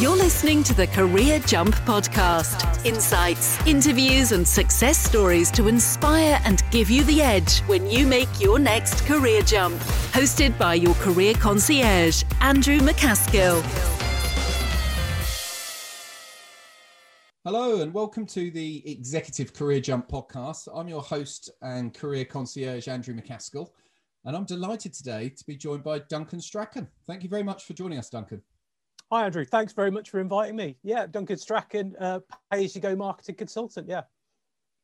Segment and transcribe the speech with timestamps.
[0.00, 2.86] You're listening to the Career Jump Podcast.
[2.86, 8.28] Insights, interviews, and success stories to inspire and give you the edge when you make
[8.40, 9.74] your next career jump.
[10.12, 13.60] Hosted by your career concierge, Andrew McCaskill.
[17.42, 20.68] Hello, and welcome to the Executive Career Jump podcast.
[20.72, 23.70] I'm your host and career concierge, Andrew McCaskill,
[24.24, 26.86] and I'm delighted today to be joined by Duncan Strachan.
[27.04, 28.42] Thank you very much for joining us, Duncan.
[29.10, 29.44] Hi, Andrew.
[29.44, 30.76] Thanks very much for inviting me.
[30.82, 32.20] Yeah, Duncan Strachan, uh,
[32.52, 33.88] pay as you go marketing consultant.
[33.88, 34.02] Yeah.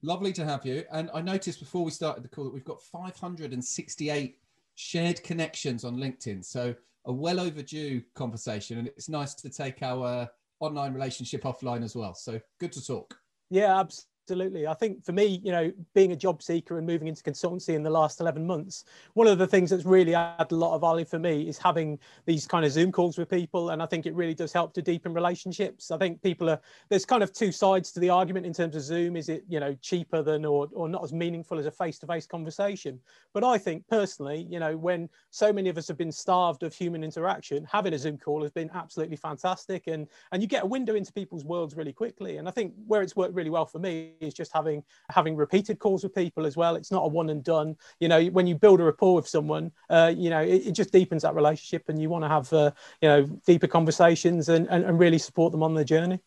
[0.03, 0.85] Lovely to have you.
[0.91, 4.39] And I noticed before we started the call that we've got 568
[4.77, 6.43] shared connections on LinkedIn.
[6.43, 6.75] So
[7.05, 8.79] a well overdue conversation.
[8.79, 10.27] And it's nice to take our
[10.61, 12.15] online relationship offline as well.
[12.15, 13.15] So good to talk.
[13.51, 14.67] Yeah, absolutely Absolutely.
[14.67, 17.83] I think for me, you know, being a job seeker and moving into consultancy in
[17.83, 21.05] the last 11 months, one of the things that's really added a lot of value
[21.05, 23.69] for me is having these kind of Zoom calls with people.
[23.69, 25.91] And I think it really does help to deepen relationships.
[25.91, 26.59] I think people are,
[26.89, 29.15] there's kind of two sides to the argument in terms of Zoom.
[29.15, 32.07] Is it, you know, cheaper than or, or not as meaningful as a face to
[32.07, 32.99] face conversation?
[33.35, 36.73] But I think personally, you know, when so many of us have been starved of
[36.75, 39.87] human interaction, having a Zoom call has been absolutely fantastic.
[39.87, 42.39] And, and you get a window into people's worlds really quickly.
[42.39, 45.79] And I think where it's worked really well for me is just having having repeated
[45.79, 46.77] calls with people as well.
[46.77, 47.77] It's not a one and done.
[48.01, 50.93] You know, when you build a rapport with someone, uh, you know, it, it, just
[50.93, 52.71] deepens that relationship, and you want to have uh,
[53.01, 56.19] you know deeper conversations and, and, and really support them on their journey.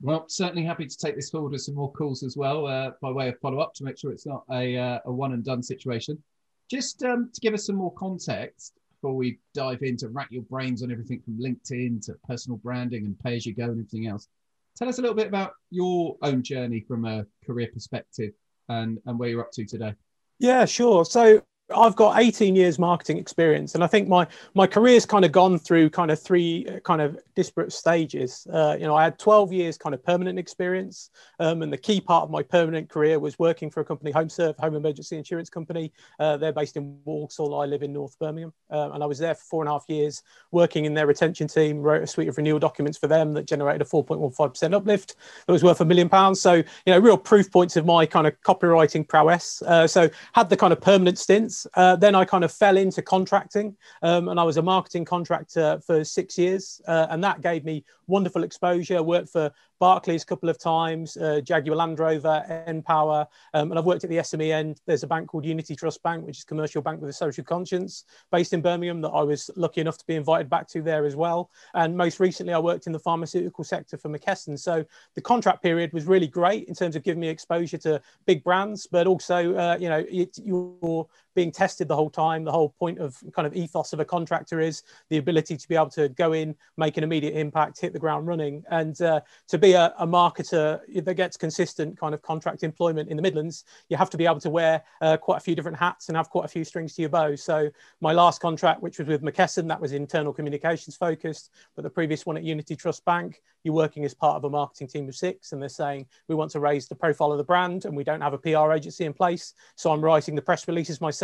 [0.00, 3.12] Well, certainly happy to take this forward with some more calls as well uh, by
[3.12, 5.62] way of follow up to make sure it's not a, uh, a one and done
[5.62, 6.20] situation.
[6.68, 10.82] Just um, to give us some more context before we dive into rack your brains
[10.82, 14.28] on everything from LinkedIn to personal branding and pay as you go and everything else.
[14.76, 18.32] Tell us a little bit about your own journey from a career perspective
[18.68, 19.94] and, and where you're up to today.
[20.38, 21.04] Yeah, sure.
[21.04, 25.32] So I've got 18 years marketing experience, and I think my my career's kind of
[25.32, 28.46] gone through kind of three uh, kind of disparate stages.
[28.52, 32.00] Uh, you know, I had 12 years kind of permanent experience, um, and the key
[32.00, 35.92] part of my permanent career was working for a company, HomeServe, Home Emergency Insurance Company.
[36.18, 37.60] Uh, they're based in Walsall.
[37.60, 39.84] I live in North Birmingham, uh, and I was there for four and a half
[39.88, 41.80] years working in their retention team.
[41.80, 45.16] Wrote a suite of renewal documents for them that generated a 4.15% uplift.
[45.46, 46.40] That was worth a million pounds.
[46.40, 49.62] So you know, real proof points of my kind of copywriting prowess.
[49.62, 53.02] Uh, so had the kind of permanent stints uh, then I kind of fell into
[53.02, 57.64] contracting, um, and I was a marketing contractor for six years, uh, and that gave
[57.64, 59.02] me wonderful exposure.
[59.02, 63.84] Worked for Barclays a couple of times, uh, Jaguar Land Rover, npower, um, and I've
[63.84, 64.80] worked at the SME end.
[64.86, 67.42] There's a bank called Unity Trust Bank, which is a commercial bank with a social
[67.42, 71.04] conscience, based in Birmingham, that I was lucky enough to be invited back to there
[71.04, 71.50] as well.
[71.74, 74.58] And most recently, I worked in the pharmaceutical sector for McKesson.
[74.58, 78.44] So the contract period was really great in terms of giving me exposure to big
[78.44, 82.44] brands, but also, uh, you know, it, you're being tested the whole time.
[82.44, 85.74] The whole point of kind of ethos of a contractor is the ability to be
[85.74, 89.58] able to go in, make an immediate impact, hit the ground running, and uh, to
[89.58, 93.96] be a, a, marketer that gets consistent kind of contract employment in the Midlands, you
[93.96, 96.44] have to be able to wear uh, quite a few different hats and have quite
[96.44, 97.34] a few strings to your bow.
[97.34, 101.90] So my last contract, which was with McKesson, that was internal communications focused, but the
[101.90, 105.14] previous one at Unity Trust Bank, you're working as part of a marketing team of
[105.14, 108.04] six, and they're saying we want to raise the profile of the brand, and we
[108.04, 109.54] don't have a PR agency in place.
[109.76, 111.21] So I'm writing the press releases myself,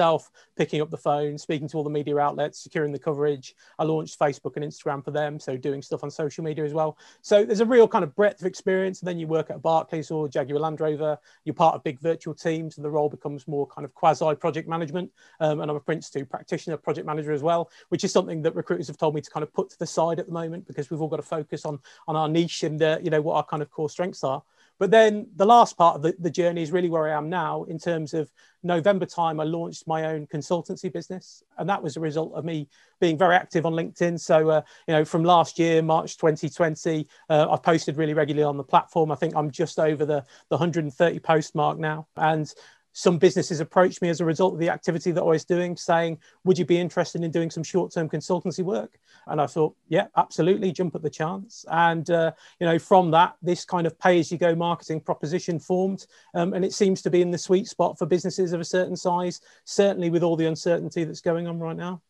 [0.57, 3.55] picking up the phone, speaking to all the media outlets, securing the coverage.
[3.79, 6.97] I launched Facebook and Instagram for them, so doing stuff on social media as well.
[7.23, 9.01] So there's a real kind of breadth of experience.
[9.01, 11.19] And then you work at Barclays or Jaguar Land Rover.
[11.45, 14.69] You're part of big virtual teams, and the role becomes more kind of quasi project
[14.69, 15.11] management.
[15.41, 18.55] Um, and I'm a Prince 2 practitioner, project manager as well, which is something that
[18.55, 20.91] recruiters have told me to kind of put to the side at the moment because
[20.91, 23.45] we've all got to focus on on our niche and uh, you know what our
[23.45, 24.43] kind of core strengths are.
[24.78, 27.65] But then the last part of the, the journey is really where I am now
[27.65, 28.31] in terms of
[28.62, 31.43] November time, I launched my own consultancy business.
[31.59, 32.69] And that was a result of me
[33.00, 34.19] being very active on LinkedIn.
[34.19, 38.56] So, uh, you know, from last year, March 2020, uh, I've posted really regularly on
[38.56, 39.12] the platform.
[39.12, 42.06] I think I'm just over the, the 130 post mark now.
[42.17, 42.53] And
[42.99, 46.19] some businesses approached me as a result of the activity that I was doing, saying,
[46.43, 48.99] Would you be interested in doing some short term consultancy work?
[49.29, 51.65] And I thought, Yeah, absolutely, jump at the chance.
[51.71, 55.61] And, uh, you know, from that, this kind of pay as you go marketing proposition
[55.61, 56.06] formed.
[56.35, 58.97] Um, and it seems to be in the sweet spot for businesses of a certain
[58.97, 62.03] size, certainly with all the uncertainty that's going on right now.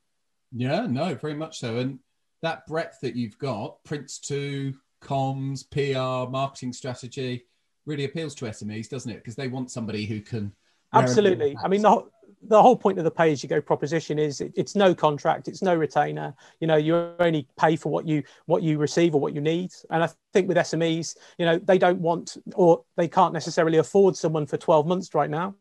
[0.53, 1.77] Yeah, no, very much so.
[1.77, 1.99] And
[2.41, 7.45] that breadth that you've got, Prince 2, comms, PR, marketing strategy,
[7.85, 9.17] really appeals to SMEs, doesn't it?
[9.17, 10.51] Because they want somebody who can
[10.93, 11.57] Absolutely.
[11.63, 12.05] I mean, the,
[12.43, 15.49] the whole point of the pay as you go proposition is it, it's no contract,
[15.49, 16.35] it's no retainer.
[16.61, 19.71] You know, you only pay for what you what you receive or what you need.
[19.91, 24.17] And I think with SMEs, you know, they don't want or they can't necessarily afford
[24.17, 25.55] someone for 12 months right now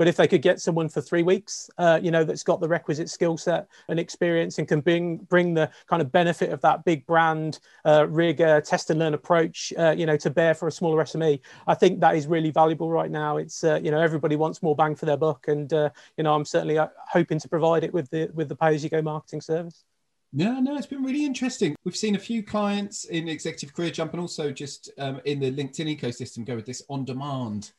[0.00, 2.66] but if they could get someone for three weeks, uh, you know, that's got the
[2.66, 6.86] requisite skill set and experience and can bring bring the kind of benefit of that
[6.86, 10.72] big brand uh, rigor, test and learn approach, uh, you know, to bear for a
[10.72, 13.36] smaller SME, I think that is really valuable right now.
[13.36, 16.34] It's uh, you know everybody wants more bang for their buck, and uh, you know
[16.34, 19.02] I'm certainly uh, hoping to provide it with the with the pay as you go
[19.02, 19.84] marketing service.
[20.32, 21.76] No, no, it's been really interesting.
[21.84, 25.52] We've seen a few clients in Executive Career Jump and also just um, in the
[25.52, 27.72] LinkedIn ecosystem go with this on demand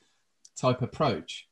[0.56, 1.48] type approach.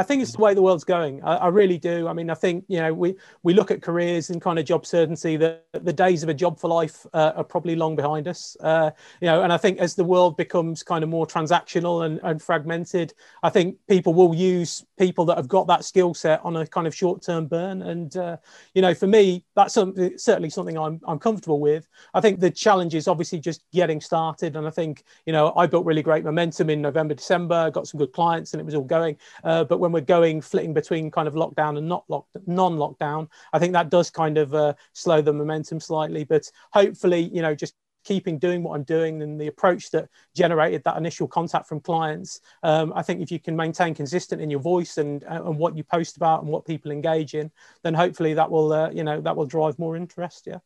[0.00, 1.22] I think it's the way the world's going.
[1.22, 2.08] I, I, really do.
[2.08, 4.86] I mean, I think you know we we look at careers and kind of job
[4.86, 5.36] certainty.
[5.36, 8.56] That the days of a job for life uh, are probably long behind us.
[8.60, 12.18] Uh, you know, and I think as the world becomes kind of more transactional and,
[12.22, 13.12] and fragmented,
[13.42, 16.86] I think people will use people that have got that skill set on a kind
[16.86, 17.82] of short term burn.
[17.82, 18.38] And uh,
[18.72, 21.86] you know, for me, that's something, certainly something I'm I'm comfortable with.
[22.14, 24.56] I think the challenge is obviously just getting started.
[24.56, 27.98] And I think you know I built really great momentum in November, December, got some
[27.98, 29.18] good clients, and it was all going.
[29.44, 33.58] Uh, but when we're going flitting between kind of lockdown and not locked non-lockdown i
[33.58, 36.24] think that does kind of uh, slow the momentum slightly.
[36.24, 40.82] But hopefully you know just keeping doing what i'm doing and the approach that generated
[40.84, 44.60] that initial contact from clients um, i think if you can maintain consistent in your
[44.60, 47.50] voice and uh, and what you post about and what people engage in
[47.82, 50.58] then hopefully that will uh, you know that will drive more interest yeah.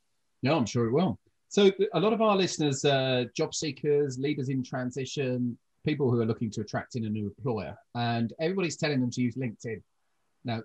[0.43, 1.19] No i'm sure it will.
[1.49, 6.27] So a lot of our listeners uh, job seekers leaders in transition people who are
[6.27, 9.83] looking to attract in a new employer, and everybody's telling them to use LinkedIn.
[10.45, 10.63] Now,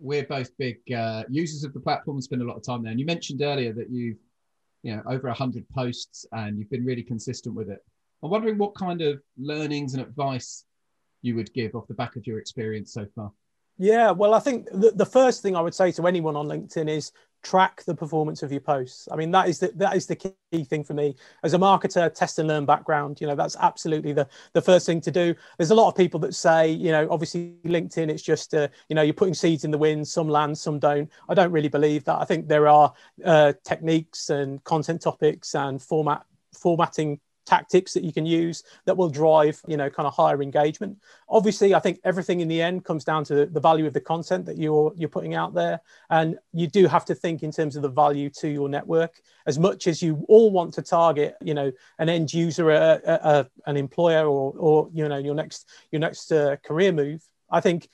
[0.00, 2.90] we're both big uh, users of the platform and spend a lot of time there.
[2.90, 4.18] And you mentioned earlier that you've,
[4.82, 7.78] you know, over hundred posts and you've been really consistent with it.
[8.22, 10.64] I'm wondering what kind of learnings and advice
[11.22, 13.30] you would give off the back of your experience so far.
[13.78, 16.88] Yeah, well, I think the, the first thing I would say to anyone on LinkedIn
[16.88, 17.12] is
[17.42, 19.08] track the performance of your posts.
[19.10, 22.12] I mean, that is the that is the key thing for me as a marketer,
[22.12, 23.20] test and learn background.
[23.20, 25.34] You know, that's absolutely the the first thing to do.
[25.58, 28.94] There's a lot of people that say, you know, obviously LinkedIn, it's just uh, you
[28.94, 30.06] know you're putting seeds in the wind.
[30.06, 31.10] Some land, some don't.
[31.28, 32.18] I don't really believe that.
[32.18, 32.92] I think there are
[33.24, 36.24] uh, techniques and content topics and format
[36.54, 40.98] formatting tactics that you can use that will drive you know kind of higher engagement.
[41.28, 44.46] Obviously i think everything in the end comes down to the value of the content
[44.46, 45.80] that you're you're putting out there.
[46.10, 49.20] And you do have to think in terms of the value to your network.
[49.46, 53.14] As much as you all want to target you know an end user a, a,
[53.14, 57.60] a, an employer or or you know your next your next uh, career move i
[57.60, 57.88] think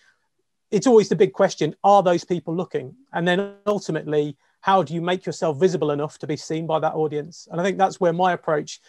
[0.71, 2.95] it's always the big question are those people looking?
[3.13, 6.95] And then ultimately how do you make yourself visible enough to be seen by that
[6.95, 7.49] audience?
[7.51, 8.81] And i think that's where my approach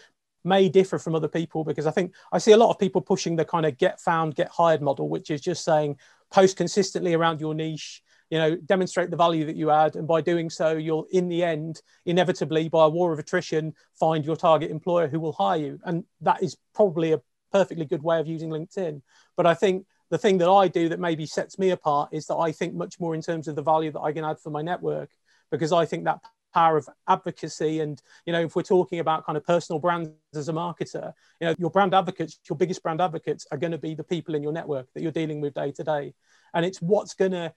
[0.43, 3.35] may differ from other people because I think I see a lot of people pushing
[3.35, 5.97] the kind of get found, get hired model, which is just saying
[6.31, 9.95] post consistently around your niche, you know, demonstrate the value that you add.
[9.95, 14.25] And by doing so, you'll in the end, inevitably, by a war of attrition, find
[14.25, 15.79] your target employer who will hire you.
[15.83, 17.21] And that is probably a
[17.51, 19.01] perfectly good way of using LinkedIn.
[19.35, 22.35] But I think the thing that I do that maybe sets me apart is that
[22.35, 24.61] I think much more in terms of the value that I can add for my
[24.61, 25.09] network
[25.51, 26.19] because I think that
[26.53, 27.79] power of advocacy.
[27.79, 31.47] And you know if we're talking about kind of personal brands as a marketer you
[31.47, 34.43] know your brand advocates your biggest brand advocates are going to be the people in
[34.43, 36.13] your network that you're dealing with day to day.
[36.53, 37.53] And it's what's going to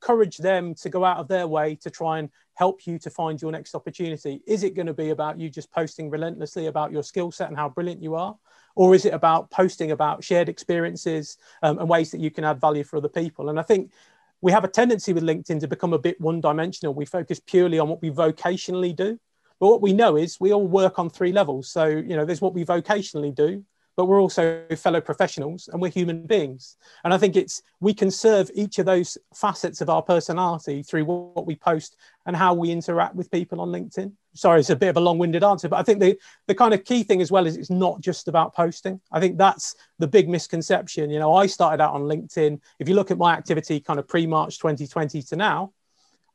[0.00, 3.40] encourage them to go out of their way to try and help you to find
[3.40, 4.40] your next opportunity.
[4.46, 7.56] Is it going to be about you just posting relentlessly about your skill set and
[7.56, 8.36] how brilliant you are?
[8.76, 12.60] Or is it about posting about shared experiences um, and ways that you can add
[12.60, 13.48] value for other people?
[13.48, 13.90] And i think
[14.40, 16.94] we have a tendency with LinkedIn to become a bit one dimensional.
[16.94, 19.18] We focus purely on what we vocationally do.
[19.58, 21.70] But what we know is we all work on three levels.
[21.70, 23.64] So, you know, there's what we vocationally do,
[23.96, 26.76] but we're also fellow professionals and we're human beings.
[27.04, 31.04] And I think it's we can serve each of those facets of our personality through
[31.04, 34.12] what we post and how we interact with people on LinkedIn.
[34.34, 36.84] Sorry, it's a bit of a long-winded answer, but I think the the kind of
[36.84, 39.00] key thing as well is it's not just about posting.
[39.10, 41.10] I think that's the big misconception.
[41.10, 42.60] You know, I started out on LinkedIn.
[42.78, 45.72] If you look at my activity kind of pre-March 2020 to now,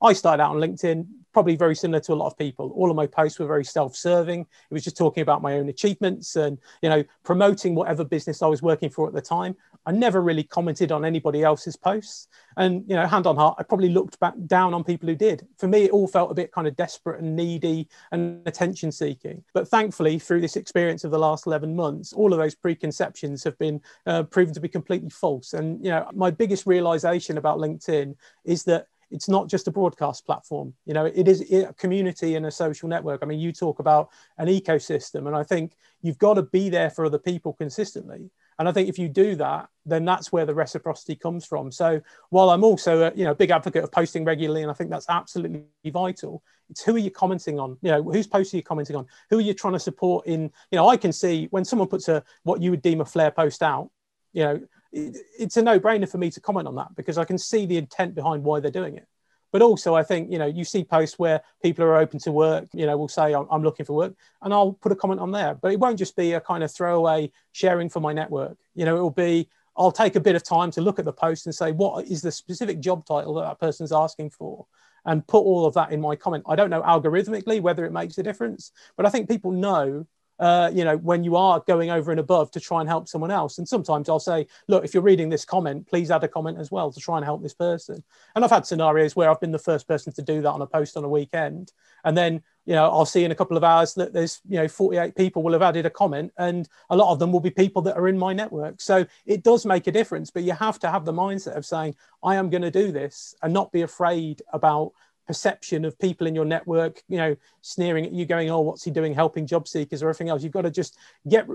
[0.02, 2.72] I started out on LinkedIn, probably very similar to a lot of people.
[2.78, 4.40] All of my posts were very self-serving.
[4.40, 8.48] It was just talking about my own achievements and you know promoting whatever business I
[8.48, 9.58] was working for at the time.
[9.86, 13.64] I never really commented on anybody else's posts, and you know, hand on heart, I
[13.64, 15.46] probably looked back down on people who did.
[15.58, 19.44] For me, it all felt a bit kind of desperate and needy and attention-seeking.
[19.54, 23.58] But thankfully, through this experience of the last 11 months, all of those preconceptions have
[23.60, 25.54] been uh, proven to be completely false.
[25.54, 28.16] And you know, my biggest realization about LinkedIn
[28.46, 30.74] is that it's not just a broadcast platform.
[30.86, 33.22] You know it is a community and a social network.
[33.22, 36.90] I mean you talk about an ecosystem and i think you've got to be there
[36.90, 38.30] for other people consistently.
[38.58, 41.72] And i think if you do that then that's where the reciprocity comes from.
[41.72, 44.90] So while i'm also a you know big advocate of posting regularly and i think
[44.90, 47.78] that's absolutely vital it's who are you commenting on?
[47.82, 49.06] You know whose posts are you commenting on?
[49.30, 52.08] Who are you trying to support in you know i can see when someone puts
[52.08, 53.90] a what you would deem a flare post out
[54.34, 54.60] you know
[54.96, 57.78] it, it's a no-brainer for me to comment on that because I can see the
[57.78, 59.08] intent behind why they're doing it.
[59.52, 62.68] But also, I think you know you see posts where people are open to work.
[62.74, 65.32] You know, will say I'm, I'm looking for work, and I'll put a comment on
[65.32, 65.54] there.
[65.54, 68.58] But it won't just be a kind of throwaway sharing for my network.
[68.74, 69.48] You know, it will be
[69.78, 72.22] I'll take a bit of time to look at the post and say what is
[72.22, 74.66] the specific job title that that person's asking for,
[75.06, 76.44] and put all of that in my comment.
[76.50, 80.06] I don't know algorithmically whether it makes a difference, but I think people know
[80.40, 83.32] uh, you know, when you are going over and above to try and help someone
[83.32, 83.58] else.
[83.58, 86.72] And sometimes I'll say, look, if you're reading this comment, please add a comment as
[86.72, 88.04] well to try and help this person.
[88.36, 90.68] And I've had scenarios where I've been the first person to do that on a
[90.68, 91.72] post on a weekend.
[92.04, 94.68] And then, you know, I'll see in a couple of hours that there's, you know,
[94.68, 97.82] 48 people will have added a comment and a lot of them will be people
[97.84, 98.82] that are in my network.
[98.82, 101.96] So it does make a difference, but you have to have the mindset of saying,
[102.24, 104.92] I am going to do this and not be afraid about
[105.28, 108.92] perception of people in your network, you know, sneering at you, going, "Oh, what's he
[108.92, 111.48] doing, helping job seekers or everything else?" You've got to just get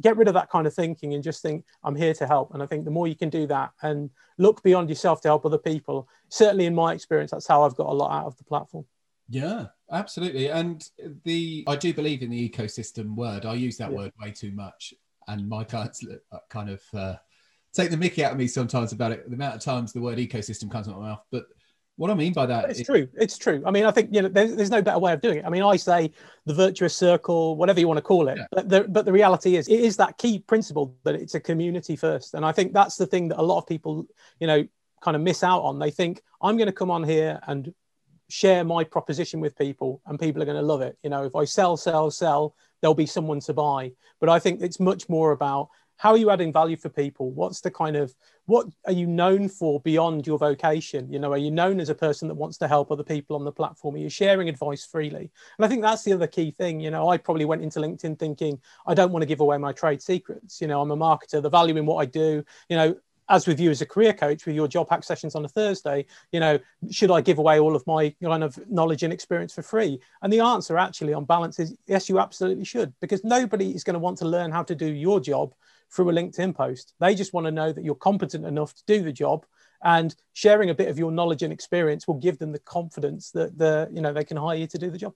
[0.00, 2.62] get rid of that kind of thinking and just think, "I'm here to help." And
[2.62, 5.58] I think the more you can do that and look beyond yourself to help other
[5.58, 8.86] people, certainly in my experience, that's how I've got a lot out of the platform.
[9.28, 10.48] Yeah, absolutely.
[10.50, 10.88] And
[11.24, 13.44] the I do believe in the ecosystem word.
[13.44, 13.96] I use that yeah.
[13.96, 14.94] word way too much,
[15.26, 16.82] and my clients uh, kind of.
[16.94, 17.16] Uh,
[17.74, 20.18] take the mickey out of me sometimes about it the amount of times the word
[20.18, 21.44] ecosystem comes out of my mouth but
[21.98, 23.08] what I mean by that, it's true.
[23.14, 23.60] It's true.
[23.66, 25.44] I mean, I think you know, there's, there's, no better way of doing it.
[25.44, 26.12] I mean, I say
[26.46, 28.46] the virtuous circle, whatever you want to call it, yeah.
[28.52, 31.96] but the but the reality is, it is that key principle that it's a community
[31.96, 34.06] first, and I think that's the thing that a lot of people,
[34.38, 34.64] you know,
[35.02, 35.80] kind of miss out on.
[35.80, 37.74] They think I'm going to come on here and
[38.28, 40.96] share my proposition with people, and people are going to love it.
[41.02, 43.92] You know, if I sell, sell, sell, there'll be someone to buy.
[44.20, 47.30] But I think it's much more about how are you adding value for people?
[47.32, 48.14] What's the kind of
[48.46, 51.12] what are you known for beyond your vocation?
[51.12, 53.44] You know are you known as a person that wants to help other people on
[53.44, 53.96] the platform?
[53.96, 55.30] Are you sharing advice freely?
[55.58, 56.80] And i think that's the other key thing.
[56.80, 59.72] You know i probably went into linkedin thinking i don't want to give away my
[59.72, 60.60] trade secrets.
[60.60, 61.42] You know i'm a marketer.
[61.42, 62.96] The value in what i do you know
[63.28, 66.06] as with you as a career coach with your job hack sessions on a Thursday,
[66.32, 66.58] you know,
[66.90, 70.00] should I give away all of my kind of knowledge and experience for free?
[70.22, 73.94] And the answer actually on balance is yes, you absolutely should, because nobody is going
[73.94, 75.54] to want to learn how to do your job
[75.90, 76.94] through a LinkedIn post.
[77.00, 79.46] They just want to know that you're competent enough to do the job
[79.82, 83.56] and sharing a bit of your knowledge and experience will give them the confidence that
[83.58, 85.14] the you know they can hire you to do the job.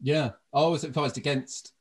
[0.00, 1.72] Yeah, I always advised against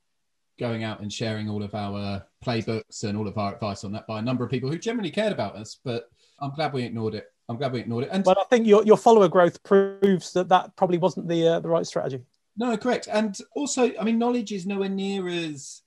[0.60, 4.08] going out and sharing all of our playbooks and all of our advice on that
[4.08, 6.06] by a number of people who generally cared about us, but
[6.40, 7.26] I'm glad we ignored it.
[7.50, 8.12] I'm glad we ignored it.
[8.12, 11.60] And well, I think your, your follower growth proves that that probably wasn't the uh,
[11.60, 12.24] the right strategy.
[12.56, 13.08] No, correct.
[13.12, 15.82] And also, I mean, knowledge is nowhere near as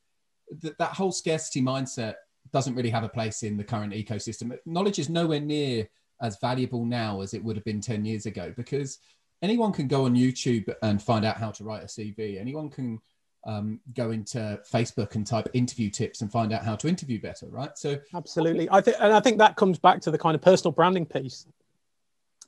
[0.62, 2.14] that, that whole scarcity mindset
[2.56, 4.56] doesn't really have a place in the current ecosystem.
[4.64, 5.86] Knowledge is nowhere near
[6.22, 8.98] as valuable now as it would have been 10 years ago because
[9.42, 12.40] anyone can go on YouTube and find out how to write a CV.
[12.40, 12.98] Anyone can
[13.46, 17.46] um, go into Facebook and type interview tips and find out how to interview better,
[17.50, 17.76] right?
[17.76, 20.72] So absolutely, I think, and I think that comes back to the kind of personal
[20.72, 21.46] branding piece.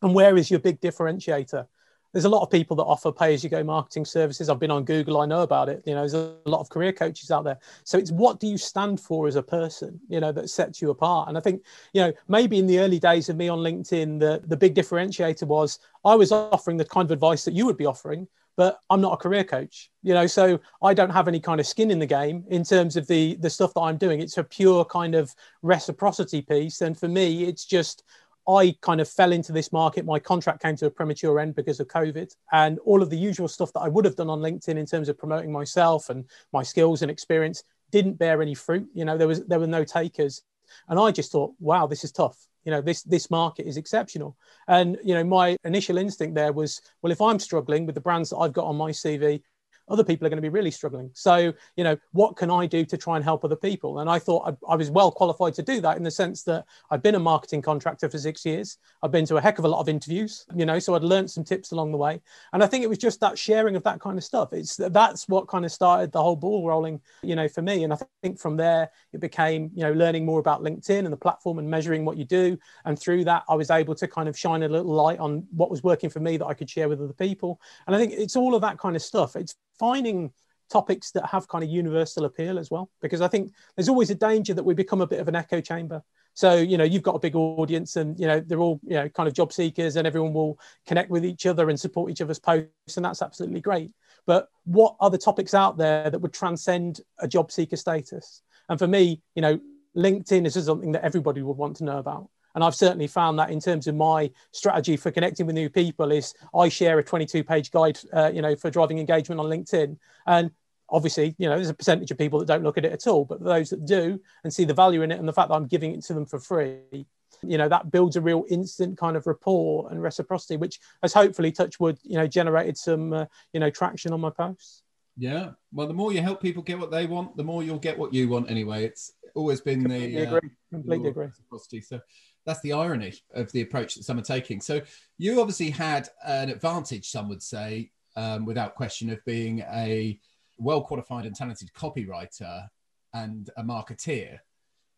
[0.00, 1.66] And where is your big differentiator?
[2.12, 4.48] There's a lot of people that offer pay as you go marketing services.
[4.48, 5.82] I've been on Google, I know about it.
[5.86, 7.58] You know, there's a lot of career coaches out there.
[7.84, 10.90] So it's what do you stand for as a person, you know, that sets you
[10.90, 11.28] apart.
[11.28, 11.62] And I think,
[11.92, 15.46] you know, maybe in the early days of me on LinkedIn, the, the big differentiator
[15.46, 19.00] was I was offering the kind of advice that you would be offering, but I'm
[19.00, 22.00] not a career coach, you know, so I don't have any kind of skin in
[22.00, 24.20] the game in terms of the the stuff that I'm doing.
[24.20, 26.80] It's a pure kind of reciprocity piece.
[26.80, 28.02] And for me, it's just
[28.48, 30.06] I kind of fell into this market.
[30.06, 33.48] My contract came to a premature end because of COVID, and all of the usual
[33.48, 36.62] stuff that I would have done on LinkedIn in terms of promoting myself and my
[36.62, 38.88] skills and experience didn't bear any fruit.
[38.94, 40.42] You know, there was there were no takers,
[40.88, 42.38] and I just thought, wow, this is tough.
[42.64, 44.36] You know, this this market is exceptional.
[44.66, 48.30] And you know, my initial instinct there was, well, if I'm struggling with the brands
[48.30, 49.42] that I've got on my CV,
[49.90, 51.10] other people are going to be really struggling.
[51.14, 54.00] So, you know, what can I do to try and help other people?
[54.00, 56.64] And I thought I, I, was well qualified to do that in the sense that
[56.90, 58.78] I've been a marketing contractor for six years.
[59.02, 61.30] I've been to a heck of a lot of interviews, you know, so I'd learned
[61.30, 62.20] some tips along the way.
[62.52, 64.52] And I think it was just that sharing of that kind of stuff.
[64.52, 67.84] It's that's what kind of started the whole ball rolling, you know, for me.
[67.84, 71.16] And I think from there it became, you know, learning more about LinkedIn and the
[71.16, 72.58] platform and measuring what you do.
[72.84, 75.70] And through that, I was able to kind of shine a little light on what
[75.70, 77.60] was working for me that I could share with other people.
[77.86, 79.36] And I think it's all of that kind of stuff.
[79.36, 80.32] It's finding
[80.70, 84.14] topics that have kind of universal appeal as well because i think there's always a
[84.14, 86.02] danger that we become a bit of an echo chamber.
[86.34, 89.08] So you know you've got a big audience and you know they're all you know
[89.08, 90.56] kind of job seekers and everyone will
[90.86, 93.90] connect with each other and support each other's posts and that's absolutely great.
[94.24, 98.42] But what are the topics out there that would transcend a job seeker status?
[98.68, 99.58] And for me you know
[99.96, 103.50] linkedin is something that everybody would want to know about and I've certainly found that
[103.50, 107.44] in terms of my strategy for connecting with new people is I share a 22
[107.44, 109.96] page guide, uh, you know, for driving engagement on LinkedIn.
[110.26, 110.50] And
[110.90, 113.24] obviously, you know, there's a percentage of people that don't look at it at all,
[113.24, 115.68] but those that do and see the value in it and the fact that I'm
[115.68, 117.06] giving it to them for free,
[117.44, 121.52] you know, that builds a real instant kind of rapport and reciprocity, which has hopefully,
[121.52, 124.82] touch wood, you know, generated some, uh, you know, traction on my posts.
[125.16, 125.50] Yeah.
[125.72, 128.12] Well, the more you help people get what they want, the more you'll get what
[128.12, 128.84] you want anyway.
[128.84, 130.48] It's always been completely the agree.
[130.48, 131.26] Uh, completely agree.
[131.26, 131.80] Reciprocity.
[131.80, 132.00] So
[132.48, 134.58] that's the irony of the approach that some are taking.
[134.58, 134.80] So
[135.18, 140.18] you obviously had an advantage, some would say, um, without question, of being a
[140.56, 142.66] well qualified and talented copywriter
[143.12, 144.38] and a marketeer.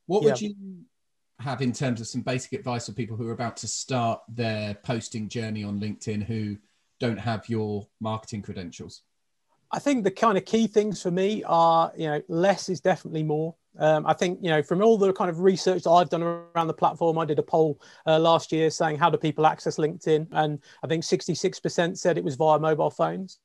[0.07, 0.55] What would you
[1.41, 4.75] have in terms of some basic advice for people who are about to start their
[4.75, 6.57] posting journey on LinkedIn who
[7.01, 9.03] don't have your marketing credentials?
[9.73, 13.23] I think the kind of key things for me are, you know, less is definitely
[13.23, 13.55] more.
[13.79, 16.67] Um, I think, you know, from all the kind of research that I've done around
[16.67, 20.27] the platform, I did a poll uh, last year saying how do people access LinkedIn?
[20.33, 23.39] And I think 66% said it was via mobile phones.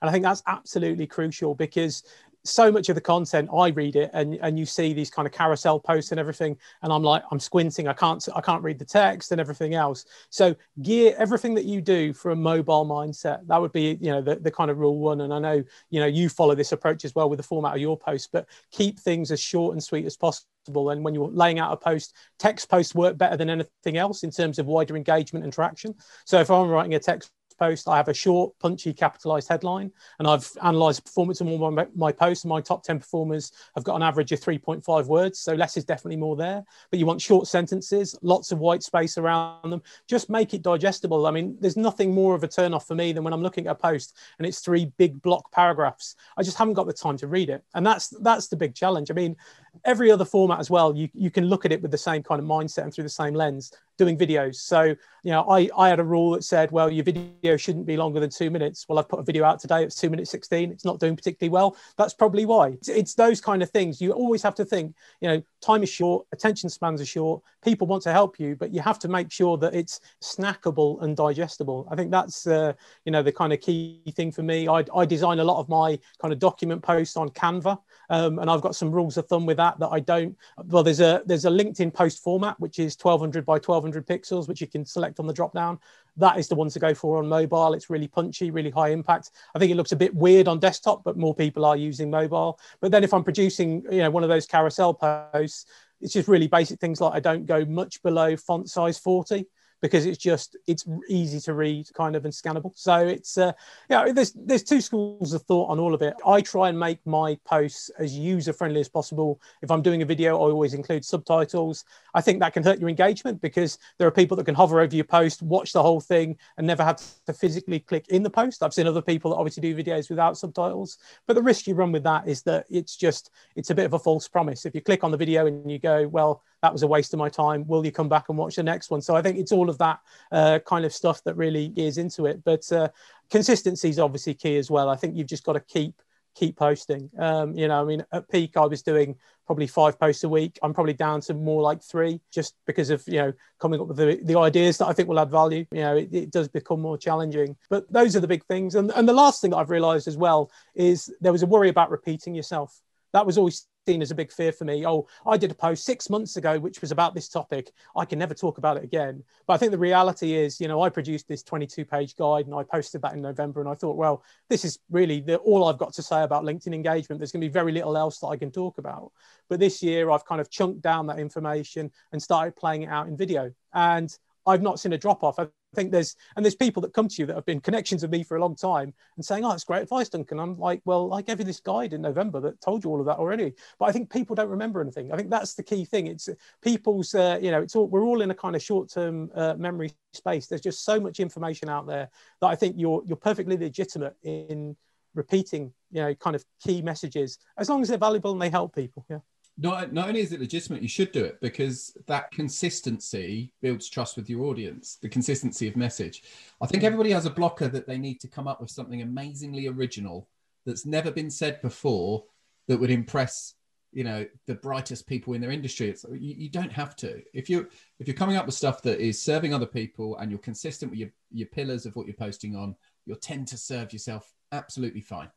[0.00, 2.02] And I think that's absolutely crucial because
[2.44, 5.32] so much of the content i read it and and you see these kind of
[5.32, 8.84] carousel posts and everything and i'm like i'm squinting i can't i can't read the
[8.84, 10.04] text and everything else.
[10.30, 14.20] So gear everything that you do for a mobile mindset that would be you know
[14.20, 15.20] the, the kind of rule one.
[15.20, 17.80] And i know you know you follow this approach as well with the format of
[17.80, 20.90] your post but keep things as short and sweet as possible.
[20.90, 24.30] And when you're laying out a post text posts work better than anything else in
[24.30, 25.94] terms of wider engagement and traction.
[26.24, 27.30] So if i'm writing a text
[27.60, 31.86] post, I have a short, punchy, capitalized headline, and I've analyzed performance of all my,
[31.94, 32.44] my posts.
[32.44, 36.16] My top 10 performers have got an average of 3.5 words, so less is definitely
[36.16, 36.64] more there.
[36.90, 39.82] But you want short sentences, lots of white space around them.
[40.08, 41.26] Just make it digestible.
[41.26, 43.66] I mean, there's nothing more of a turn off for me than when I'm looking
[43.66, 46.16] at a post and it's three big block paragraphs.
[46.36, 49.10] I just haven't got the time to read it, and that's that's the big challenge.
[49.10, 49.36] I mean,
[49.84, 52.40] every other format as well, you you can look at it with the same kind
[52.40, 54.54] of mindset and through the same lens doing videos.
[54.56, 57.98] So, you know, I, I had a rule that said, well, your video shouldn't be
[57.98, 58.86] longer than two minutes.
[58.88, 59.84] Well, I've put a video out today.
[59.84, 60.72] It's two minutes 16.
[60.72, 61.76] It's not doing particularly well.
[61.98, 62.68] That's probably why.
[62.68, 64.00] It's, it's those kind of things.
[64.00, 67.42] You always have to think, you know, time is short, attention spans are short.
[67.62, 71.14] People want to help you, but you have to make sure that it's snackable and
[71.14, 71.86] digestible.
[71.90, 72.72] I think that's, uh,
[73.04, 74.66] you know, the kind of key thing for me.
[74.66, 77.78] I, I design a lot of my kind of document posts on Canva.
[78.08, 80.36] Um, and I've got some rules of thumb with that that I don't.
[80.66, 84.60] Well, there's a there's a LinkedIn post format which is 1200 by 1200 pixels, which
[84.60, 85.78] you can select on the drop down.
[86.16, 87.74] That is the one to go for on mobile.
[87.74, 89.30] It's really punchy, really high impact.
[89.54, 92.58] I think it looks a bit weird on desktop, but more people are using mobile.
[92.80, 95.66] But then if I'm producing, you know, one of those carousel posts,
[96.00, 99.46] it's just really basic things like I don't go much below font size 40
[99.80, 102.72] because it's just it's easy to read kind of and scannable.
[102.74, 103.52] So it's uh,
[103.88, 106.14] yeah there's there's two schools of thought on all of it.
[106.26, 109.40] I try and make my posts as user friendly as possible.
[109.62, 111.84] If i'm doing a video i always include subtitles.
[112.14, 114.94] I think that can hurt your engagement because there are people that can hover over
[114.94, 118.62] your post watch the whole thing and never have to physically click in the post.
[118.62, 121.92] I've seen other people that obviously do videos without subtitles but the risk you run
[121.92, 124.66] with that is that it's just it's a bit of a false promise.
[124.66, 127.18] If you click on the video and you go well that was a waste of
[127.18, 127.66] my time.
[127.66, 129.00] Will you come back and watch the next one?
[129.00, 132.26] So I think it's all of that uh, kind of stuff that really gears into
[132.26, 132.42] it.
[132.44, 132.88] But uh,
[133.30, 134.88] consistency is obviously key as well.
[134.88, 135.94] I think you've just got to keep
[136.34, 137.10] keep posting.
[137.18, 140.58] Um, you know, I mean, at peak, I was doing probably five posts a week.
[140.62, 143.96] I'm probably down to more like three, just because of you know coming up with
[143.96, 145.64] the, the ideas that I think will add value.
[145.72, 147.56] You know, it, it does become more challenging.
[147.68, 148.74] But those are the big things.
[148.74, 151.68] And and the last thing that I've realised as well is there was a worry
[151.68, 152.80] about repeating yourself.
[153.12, 154.86] That was always seen as a big fear for me.
[154.86, 157.70] Oh, I did a post six months ago which was about this topic.
[157.96, 159.22] I can never talk about it again.
[159.46, 162.54] But I think the reality is, you know, I produced this 22 page guide and
[162.54, 163.60] I posted that in November.
[163.60, 166.74] And I thought, well, this is really the, all I've got to say about LinkedIn
[166.74, 167.20] engagement.
[167.20, 169.12] There's going to be very little else that I can talk about.
[169.48, 173.08] But this year, I've kind of chunked down that information and started playing it out
[173.08, 173.52] in video.
[173.72, 174.14] And
[174.46, 175.38] I've not seen a drop off.
[175.38, 178.10] I think there's and there's people that come to you that have been connections with
[178.10, 181.12] me for a long time and saying, "Oh, it's great advice, Duncan." I'm like, "Well,
[181.14, 183.86] I gave you this guide in November that told you all of that already." But
[183.86, 185.12] I think people don't remember anything.
[185.12, 186.06] I think that's the key thing.
[186.06, 186.28] It's
[186.62, 189.92] people's, uh, you know, it's all we're all in a kind of short-term uh, memory
[190.12, 190.46] space.
[190.46, 192.08] There's just so much information out there
[192.40, 194.76] that I think you're you're perfectly legitimate in
[195.14, 198.74] repeating, you know, kind of key messages as long as they're valuable and they help
[198.74, 199.04] people.
[199.08, 199.18] Yeah
[199.58, 204.16] not not only is it legitimate, you should do it because that consistency builds trust
[204.16, 204.96] with your audience.
[205.00, 206.22] The consistency of message.
[206.60, 209.68] I think everybody has a blocker that they need to come up with something amazingly
[209.68, 210.28] original
[210.64, 212.24] that's never been said before
[212.68, 213.54] that would impress
[213.92, 217.50] you know the brightest people in their industry it's you, you, don't have to if
[217.50, 220.90] you if you're coming up with stuff that is serving other people and you're consistent
[220.90, 225.00] with your your pillars of what you're posting on you'll tend to serve yourself absolutely
[225.00, 225.28] fine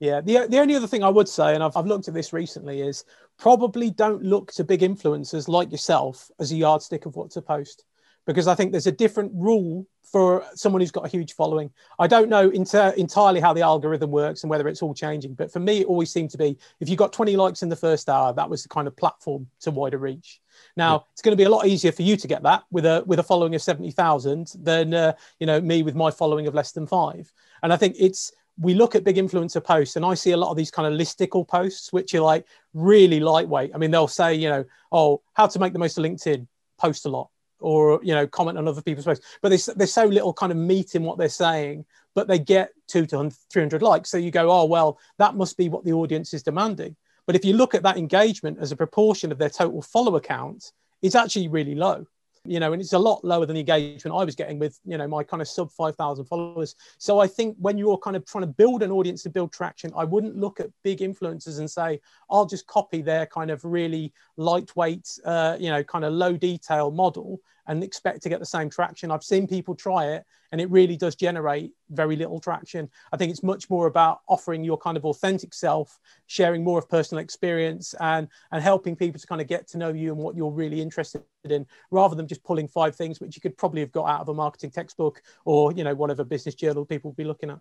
[0.00, 2.32] yeah, the, the only other thing I would say, and I've, I've looked at this
[2.32, 3.04] recently, is
[3.38, 7.84] probably don't look to big influencers like yourself as a yardstick of what to post.
[8.26, 11.70] because I think there's a different rule for someone who's got a huge following.
[11.98, 15.52] I don't know inter- entirely how the algorithm works and whether it's all changing, but
[15.52, 18.08] for me, it always seemed to be if you got 20 likes in the first
[18.08, 20.40] hour, that was the kind of platform to wider reach.
[20.76, 21.00] Now yeah.
[21.12, 23.18] it's going to be a lot easier for you to get that with a with
[23.18, 26.86] a following of 70,000 than uh, you know me with my following of less than
[26.86, 27.32] five.
[27.62, 30.50] And I think it's we look at big influencer posts and I see a lot
[30.50, 33.72] of these kind of listicle posts, which are like really lightweight.
[33.74, 36.46] I mean, they'll say, you know, oh, how to make the most of LinkedIn,
[36.78, 39.26] post a lot or you know comment on other people's posts.
[39.42, 42.70] But there's, there's so little kind of meat in what they're saying but they get
[42.88, 44.10] two to 300 likes.
[44.10, 46.96] So you go oh well that must be what the audience is demanding.
[47.26, 50.72] But if you look at that engagement as a proportion of their total follower count
[51.02, 52.06] it's actually really low
[52.44, 54.96] you know, and it's a lot lower than the engagement I was getting with, you
[54.96, 56.74] know, my kind of sub 5,000 followers.
[56.98, 59.92] So I think when you're kind of trying to build an audience to build traction,
[59.96, 62.00] I wouldn't look at big influencers and say,
[62.30, 66.90] I'll just copy their kind of really lightweight, uh, you know, kind of low detail
[66.90, 69.12] model and expect to get the same traction.
[69.12, 72.90] I've seen people try it and it really does generate very little traction.
[73.12, 76.88] I think it's much more about offering your kind of authentic self, sharing more of
[76.88, 80.34] personal experience and and helping people to kind of get to know you and what
[80.34, 83.92] you're really interested in rather than just pulling five things which you could probably have
[83.92, 87.24] got out of a marketing textbook or you know whatever business journal people would be
[87.24, 87.60] looking at.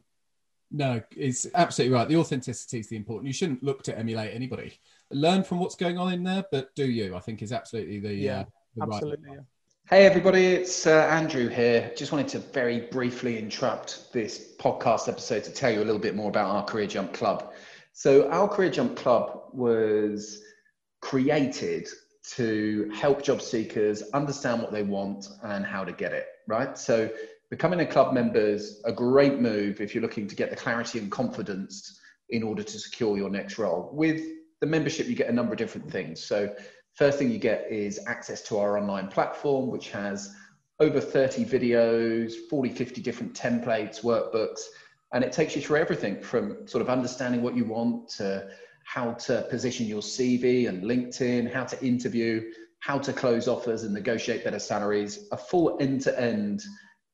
[0.71, 2.07] No, it's absolutely right.
[2.07, 3.27] The authenticity is the important.
[3.27, 4.79] You shouldn't look to emulate anybody.
[5.11, 7.15] Learn from what's going on in there, but do you?
[7.15, 8.45] I think is absolutely the yeah, uh,
[8.75, 9.29] the absolutely.
[9.29, 9.43] Right yeah.
[9.89, 11.91] Hey everybody, it's uh, Andrew here.
[11.97, 16.15] Just wanted to very briefly interrupt this podcast episode to tell you a little bit
[16.15, 17.51] more about our Career Jump Club.
[17.93, 20.43] So, our Career Jump Club was
[21.01, 21.87] created
[22.35, 26.77] to help job seekers understand what they want and how to get it, right?
[26.77, 27.09] So,
[27.49, 30.99] becoming a club member is a great move if you're looking to get the clarity
[30.99, 31.99] and confidence
[32.29, 33.89] in order to secure your next role.
[33.91, 34.21] With
[34.61, 36.23] the membership, you get a number of different things.
[36.23, 36.53] So,
[36.99, 40.35] First thing you get is access to our online platform, which has
[40.81, 44.59] over 30 videos, 40, 50 different templates, workbooks,
[45.13, 48.49] and it takes you through everything from sort of understanding what you want to
[48.83, 53.93] how to position your CV and LinkedIn, how to interview, how to close offers and
[53.93, 56.61] negotiate better salaries, a full end to end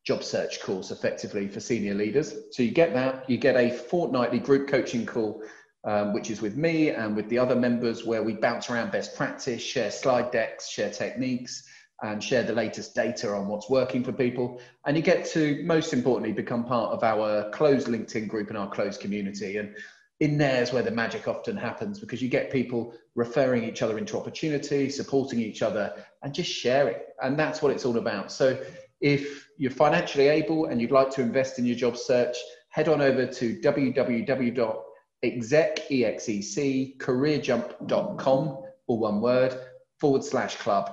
[0.04, 2.34] job search course effectively for senior leaders.
[2.50, 5.44] So you get that, you get a fortnightly group coaching call
[5.86, 9.16] um, which is with me and with the other members, where we bounce around best
[9.16, 11.68] practice, share slide decks, share techniques,
[12.02, 14.60] and share the latest data on what's working for people.
[14.86, 18.70] And you get to, most importantly, become part of our closed LinkedIn group and our
[18.70, 19.58] closed community.
[19.58, 19.76] And
[20.20, 23.98] in there is where the magic often happens because you get people referring each other
[23.98, 25.94] into opportunity, supporting each other,
[26.24, 26.98] and just sharing.
[27.22, 28.32] And that's what it's all about.
[28.32, 28.60] So
[29.02, 32.36] if you're financially able and you'd like to invest in your job search,
[32.70, 34.82] head on over to www
[35.24, 39.60] exec, E-X-E-C, careerjump.com, all one word,
[40.00, 40.92] forward slash club,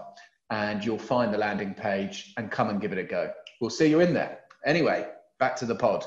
[0.50, 3.30] and you'll find the landing page and come and give it a go.
[3.60, 4.40] We'll see you in there.
[4.64, 5.08] Anyway,
[5.38, 6.04] back to the pod.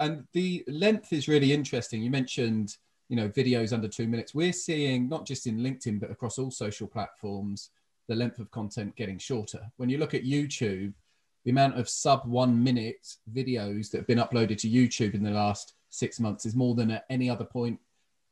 [0.00, 2.02] And the length is really interesting.
[2.02, 2.76] You mentioned,
[3.08, 4.34] you know, videos under two minutes.
[4.34, 7.70] We're seeing not just in LinkedIn, but across all social platforms,
[8.08, 9.60] the length of content getting shorter.
[9.76, 10.92] When you look at YouTube,
[11.44, 15.30] the amount of sub one minute videos that have been uploaded to YouTube in the
[15.30, 17.78] last six months is more than at any other point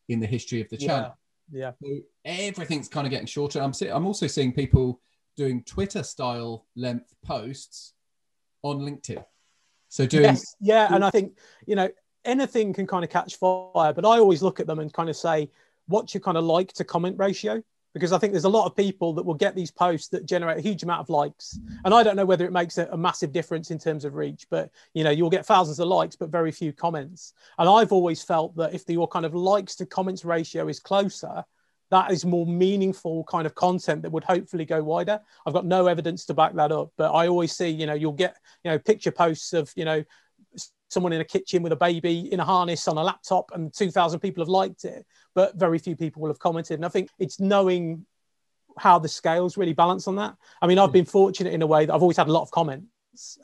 [0.08, 1.16] in the history of the channel.
[1.50, 1.72] Yeah.
[1.82, 1.88] yeah.
[1.88, 3.60] So everything's kind of getting shorter.
[3.60, 5.00] I'm see- I'm also seeing people
[5.36, 7.94] doing Twitter style length posts
[8.62, 9.24] on LinkedIn.
[9.88, 11.88] So doing yes, yeah, and I think you know
[12.24, 15.16] anything can kind of catch fire, but I always look at them and kind of
[15.16, 15.50] say,
[15.86, 17.62] what's your kind of like to comment ratio?
[17.94, 20.58] Because I think there's a lot of people that will get these posts that generate
[20.58, 21.58] a huge amount of likes.
[21.84, 24.46] And I don't know whether it makes a, a, massive difference in terms of reach,
[24.50, 27.34] but you know, you'll get thousands of likes, but very few comments.
[27.58, 30.80] And I've always felt that if the, your kind of likes to comments ratio is
[30.80, 31.44] closer,
[31.90, 35.20] that is more meaningful kind of content that would hopefully go wider.
[35.44, 38.12] I've got no evidence to back that up, but I always see, you know, you'll
[38.12, 40.02] get, you know, picture posts of, you know,
[40.92, 44.20] someone in a kitchen with a baby in a harness on a laptop and 2000
[44.20, 46.74] people have liked it but very few people will have commented.
[46.78, 48.04] And i think it's knowing
[48.78, 50.34] how the scales really balance on that.
[50.60, 52.50] I mean i've been fortunate in a way that i've always had a lot of
[52.50, 52.86] comments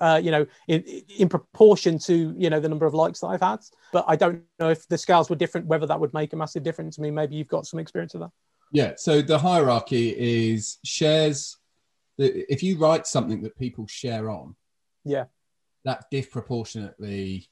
[0.00, 0.82] uh, you know in,
[1.18, 3.60] in proportion to you know the number of likes that i've had.
[3.92, 6.62] But i don't know if the scales were different whether that would make a massive
[6.62, 8.30] difference i mean maybe you've got some experience of that.
[8.72, 10.08] Yeah so the hierarchy
[10.50, 11.58] is shares
[12.16, 14.56] if you write something that people share on
[15.04, 15.24] yeah
[15.84, 17.48] that disproportionately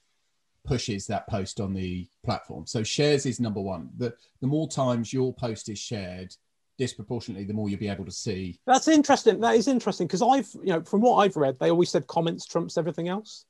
[0.65, 2.65] pushes that post on the platform.
[2.67, 3.89] So shares is number one.
[3.97, 6.35] The the more times your post is shared,
[6.77, 8.59] disproportionately, the more you'll be able to see.
[8.65, 9.39] That's interesting.
[9.39, 12.45] That is interesting because I've, you know, from what I've read, they always said comments
[12.45, 13.45] trumps everything else.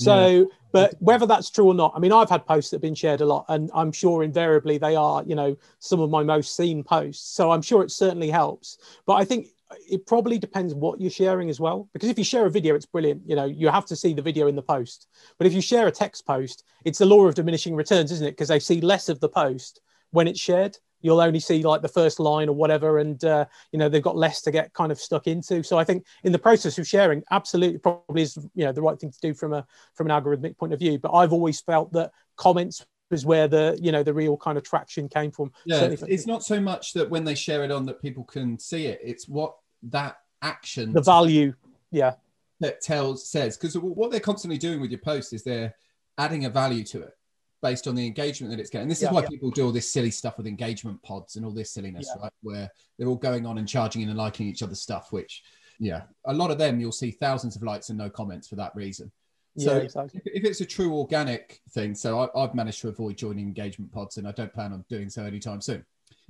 [0.00, 0.44] So, yeah.
[0.70, 3.20] but whether that's true or not, I mean, I've had posts that have been shared
[3.20, 6.84] a lot, and I'm sure invariably they are, you know, some of my most seen
[6.84, 7.34] posts.
[7.34, 8.78] So I'm sure it certainly helps.
[9.06, 9.48] But I think
[9.90, 11.88] it probably depends what you're sharing as well.
[11.92, 13.22] Because if you share a video, it's brilliant.
[13.26, 15.08] You know, you have to see the video in the post.
[15.36, 18.32] But if you share a text post, it's the law of diminishing returns, isn't it?
[18.32, 20.78] Because they see less of the post when it's shared.
[21.00, 24.16] You'll only see like the first line or whatever, and uh, you know they've got
[24.16, 25.62] less to get kind of stuck into.
[25.62, 28.98] So I think in the process of sharing, absolutely probably is you know the right
[28.98, 30.98] thing to do from a from an algorithmic point of view.
[30.98, 34.64] But I've always felt that comments was where the you know the real kind of
[34.64, 35.52] traction came from.
[35.64, 38.86] Yeah, it's not so much that when they share it on that people can see
[38.86, 39.00] it.
[39.02, 41.54] It's what that action, the value,
[41.90, 42.14] yeah,
[42.60, 45.74] that tells says because what they're constantly doing with your post is they're
[46.18, 47.16] adding a value to it
[47.62, 48.88] based on the engagement that it's getting.
[48.88, 49.28] This is yeah, why yeah.
[49.28, 52.22] people do all this silly stuff with engagement pods and all this silliness, yeah.
[52.22, 52.32] right?
[52.42, 55.42] Where they're all going on and charging in and liking each other's stuff, which
[55.80, 58.74] yeah, a lot of them you'll see thousands of likes and no comments for that
[58.74, 59.10] reason.
[59.58, 60.20] So yeah, exactly.
[60.24, 64.16] if, it's a true organic thing, so I, have managed to avoid joining engagement pods,
[64.16, 65.84] and I don't plan on doing so anytime soon.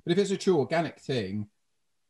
[0.05, 1.49] But if it's a true organic thing,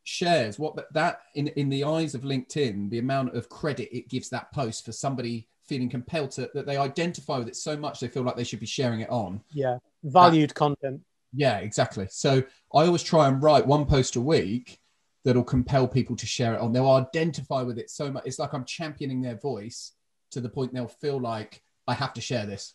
[0.04, 4.28] shares what that in in the eyes of LinkedIn, the amount of credit it gives
[4.30, 8.08] that post for somebody feeling compelled to that they identify with it so much they
[8.08, 9.40] feel like they should be sharing it on.
[9.52, 11.00] Yeah, valued that, content.
[11.34, 12.06] Yeah, exactly.
[12.10, 12.42] So
[12.74, 14.78] I always try and write one post a week
[15.24, 16.72] that'll compel people to share it on.
[16.72, 18.22] They'll identify with it so much.
[18.24, 19.92] It's like I'm championing their voice
[20.32, 22.74] to the point they'll feel like I have to share this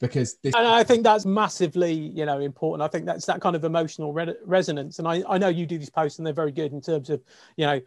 [0.00, 2.82] because this and I think that's massively you know important.
[2.82, 4.98] I think that's that kind of emotional re- resonance.
[4.98, 7.22] And I, I know you do these posts and they're very good in terms of
[7.56, 7.80] you know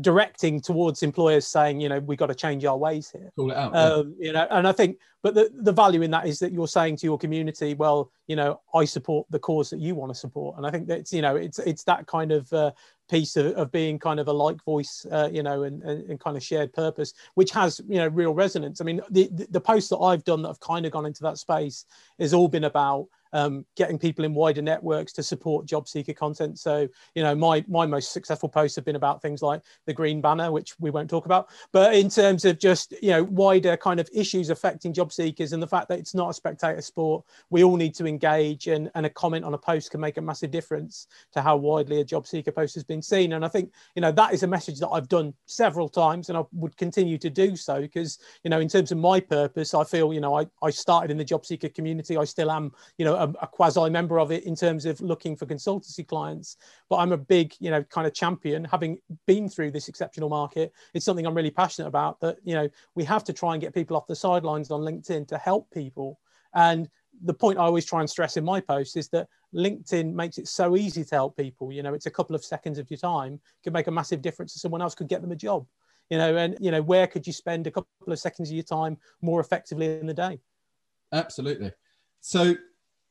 [0.00, 3.56] directing towards employers saying you know we've got to change our ways here Call it
[3.56, 4.26] out, um, yeah.
[4.26, 6.96] you know and i think but the, the value in that is that you're saying
[6.96, 10.56] to your community well you know i support the cause that you want to support
[10.56, 12.70] and i think that's you know it's it's that kind of uh,
[13.12, 16.18] piece of, of being kind of a like voice uh, you know and, and, and,
[16.18, 19.90] kind of shared purpose which has you know real resonance i mean the, the posts
[19.90, 21.84] that i've done that have kind of gone into that space
[22.18, 26.58] has all been about um, getting people in wider networks to support job seeker content.
[26.58, 30.20] So, you know, my my most successful posts have been about things like the green
[30.20, 34.00] banner, which we won't talk about, but in terms of just you know wider kind
[34.00, 37.64] of issues affecting job seekers and the fact that it's not a spectator sport, we
[37.64, 40.50] all need to engage, and and a comment on a post can make a massive
[40.50, 43.32] difference to how widely a job seeker post has been seen.
[43.32, 46.38] And I think you know that is a message that I've done several times, and
[46.38, 49.84] I would continue to do so because you know in terms of my purpose, I
[49.84, 53.04] feel you know I I started in the job seeker community, I still am you
[53.04, 56.56] know a, a quasi member of it in terms of looking for consultancy clients.
[56.88, 60.72] But I'm a big, you know, kind of champion, having been through this exceptional market.
[60.94, 62.20] It's something I'm really passionate about.
[62.20, 65.28] That you know, we have to try and get people off the sidelines on LinkedIn
[65.28, 66.18] to help people.
[66.54, 66.88] And
[67.24, 70.48] the point I always try and stress in my posts is that LinkedIn makes it
[70.48, 71.72] so easy to help people.
[71.72, 74.52] You know, it's a couple of seconds of your time could make a massive difference
[74.54, 75.66] to someone else, could get them a job.
[76.10, 78.64] You know, and you know, where could you spend a couple of seconds of your
[78.64, 80.40] time more effectively in the day?
[81.12, 81.72] Absolutely.
[82.20, 82.54] So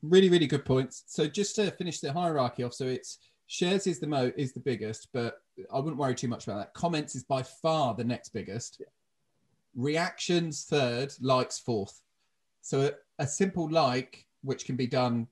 [0.02, 1.04] really, really good points.
[1.08, 4.60] So just to finish the hierarchy off, so it's shares is the mo is the
[4.60, 5.42] biggest, but
[5.74, 6.74] I wouldn't worry too much about that.
[6.74, 8.78] Comments is by far the next biggest.
[8.80, 8.88] Yeah.
[9.76, 12.02] Reactions third, likes fourth.
[12.62, 15.28] So a, simple like, which can be done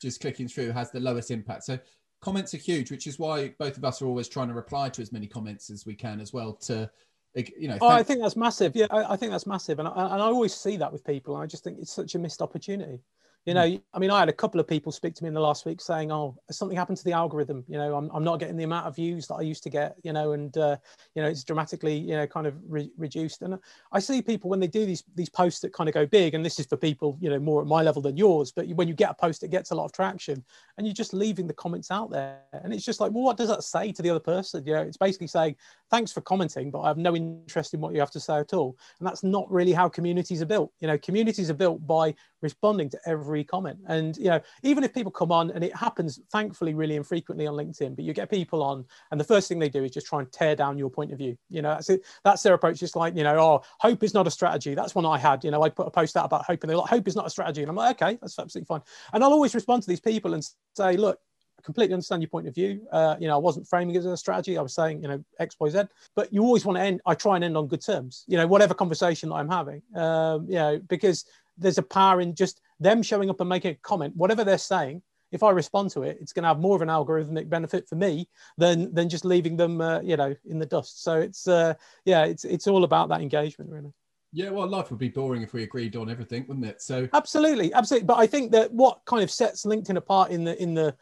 [0.00, 1.64] just clicking through, has the lowest impact.
[1.64, 1.78] So
[2.20, 5.02] comments are huge, which is why both of us are always trying to reply to
[5.02, 6.90] as many comments as we can as well to
[7.34, 7.78] you know.
[7.80, 8.74] Oh, I think that's massive.
[8.74, 11.34] Yeah, I, I think that's massive, and I, and I always see that with people.
[11.34, 13.00] And I just think it's such a missed opportunity.
[13.48, 13.80] You know.
[13.94, 15.80] I mean, I had a couple of people speak to me in the last week
[15.80, 17.64] saying, "Oh, something happened to the algorithm.
[17.66, 19.96] You know, I'm, I'm not getting the amount of views that I used to get.
[20.02, 20.76] You know, and uh,
[21.14, 23.58] you know, it's dramatically, you know, kind of re- reduced." And
[23.90, 26.44] I see people when they do these these posts that kind of go big, and
[26.44, 28.52] this is for people, you know, more at my level than yours.
[28.52, 30.44] But when you get a post, it gets a lot of traction,
[30.76, 33.48] and you're just leaving the comments out there, and it's just like, well, what does
[33.48, 34.66] that say to the other person?
[34.66, 35.56] You know, it's basically saying,
[35.90, 38.52] "Thanks for commenting, but I have no interest in what you have to say at
[38.52, 40.72] all." And that's not really how communities are built.
[40.80, 43.78] You know, communities are built by responding to every comment.
[43.86, 47.54] And you know, even if people come on, and it happens, thankfully, really infrequently on
[47.54, 50.20] LinkedIn, but you get people on, and the first thing they do is just try
[50.20, 51.36] and tear down your point of view.
[51.48, 52.04] You know, that's it.
[52.24, 52.82] That's their approach.
[52.82, 54.74] It's like you know, oh, hope is not a strategy.
[54.74, 55.44] That's one I had.
[55.44, 57.26] You know, I put a post out about hope, and they're like, hope is not
[57.26, 58.82] a strategy, and I'm like, okay, that's absolutely fine.
[59.12, 61.18] And I'll always respond to these people and say, look,
[61.58, 62.86] I completely understand your point of view.
[62.92, 64.56] Uh, you know, I wasn't framing it as a strategy.
[64.56, 65.82] I was saying, you know, X, Y, Z.
[66.14, 67.00] But you always want to end.
[67.04, 68.24] I try and end on good terms.
[68.28, 69.82] You know, whatever conversation that I'm having.
[69.94, 71.24] Um, you know, because
[71.56, 75.02] there's a power in just them showing up and making a comment, whatever they're saying.
[75.30, 77.96] If I respond to it, it's going to have more of an algorithmic benefit for
[77.96, 81.02] me than than just leaving them, uh, you know, in the dust.
[81.02, 81.74] So it's uh,
[82.06, 83.92] yeah, it's it's all about that engagement, really.
[84.32, 86.80] Yeah, well, life would be boring if we agreed on everything, wouldn't it?
[86.80, 88.06] So absolutely, absolutely.
[88.06, 90.94] But I think that what kind of sets LinkedIn apart in the in the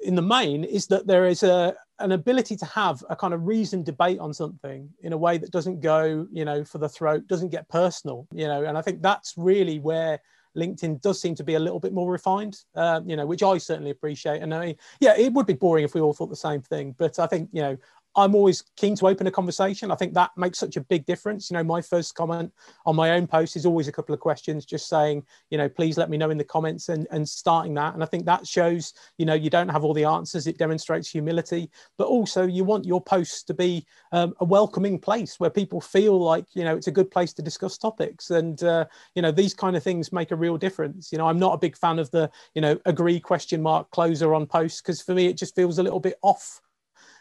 [0.00, 3.46] in the main is that there is a an ability to have a kind of
[3.46, 7.26] reasoned debate on something in a way that doesn't go you know for the throat
[7.26, 10.20] doesn't get personal you know and i think that's really where
[10.56, 13.58] LinkedIn does seem to be a little bit more refined, um, you know, which I
[13.58, 14.42] certainly appreciate.
[14.42, 17.18] And I, yeah, it would be boring if we all thought the same thing, but
[17.18, 17.76] I think you know
[18.16, 19.90] I'm always keen to open a conversation.
[19.90, 21.50] I think that makes such a big difference.
[21.50, 22.50] You know, my first comment
[22.86, 25.98] on my own post is always a couple of questions, just saying, you know, please
[25.98, 27.92] let me know in the comments and, and starting that.
[27.92, 30.46] And I think that shows, you know, you don't have all the answers.
[30.46, 35.38] It demonstrates humility, but also you want your posts to be um, a welcoming place
[35.38, 38.30] where people feel like, you know, it's a good place to discuss topics.
[38.30, 41.12] And, uh, you know, these kind of things make a real difference.
[41.12, 44.34] You know, I'm not a big fan of the, you know, agree question mark closer
[44.34, 46.62] on posts because for me, it just feels a little bit off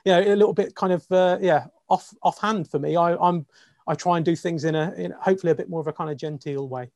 [0.06, 2.96] you know, a little bit kind of uh, yeah off offhand for me.
[2.96, 3.46] I, I'm
[3.88, 6.10] I try and do things in a in hopefully a bit more of a kind
[6.10, 6.89] of genteel way.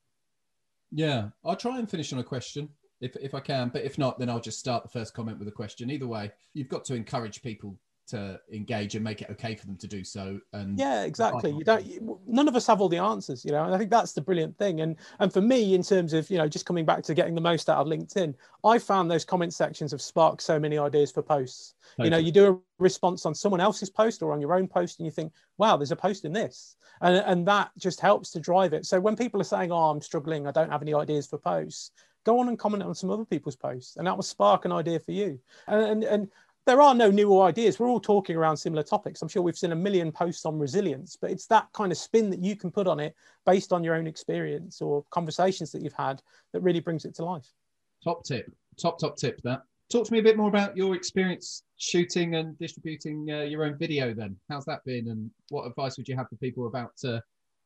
[0.91, 2.69] Yeah, I'll try and finish on a question
[3.01, 5.47] if if I can, but if not, then I'll just start the first comment with
[5.47, 5.89] a question.
[5.89, 7.77] Either way, you've got to encourage people
[8.09, 11.51] to engage and make it okay for them to do so and yeah exactly.
[11.51, 14.13] You don't none of us have all the answers you know and i think that's
[14.13, 14.81] the brilliant thing.
[14.81, 17.41] And and for me in terms of you know just coming back to getting the
[17.41, 21.21] most out of linkedin i found those comment sections have sparked so many ideas for
[21.21, 21.75] posts.
[21.91, 22.07] Totally.
[22.07, 24.99] you know you do a response on someone else's post or on your own post
[24.99, 26.75] and you think wow there's a post in this.
[27.01, 28.85] And and that just helps to drive it.
[28.85, 31.91] So when people are saying oh i'm struggling i don't have any ideas for posts
[32.25, 34.99] go on and comment on some other people's posts and that will spark an idea
[34.99, 35.39] for you.
[35.67, 36.27] And and, and
[36.69, 37.79] there are no new ideas.
[37.79, 39.23] We're all talking around similar topics.
[39.23, 42.29] I'm sure we've seen a million posts on resilience, but it's that kind of spin
[42.29, 45.93] that you can put on it based on your own experience or conversations that you've
[45.93, 46.21] had
[46.53, 47.47] that really brings it to life.
[48.03, 48.45] Top tip,
[48.79, 49.63] top, top tip that.
[49.91, 53.75] Talk to me a bit more about your experience shooting and distributing uh, your own
[53.75, 54.35] video then.
[54.47, 55.09] How's that been?
[55.09, 57.19] And what advice would you have for people about uh,